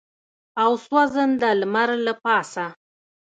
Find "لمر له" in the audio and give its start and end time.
1.59-2.13